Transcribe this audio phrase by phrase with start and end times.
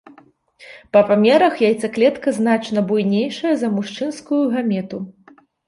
[0.95, 4.97] Па памерах яйцаклетка значна буйнейшая за мужчынскую гамету.